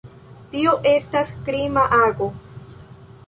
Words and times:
Tio 0.53 0.71
estas 0.91 1.33
krima 1.49 1.83
ago. 1.99 2.31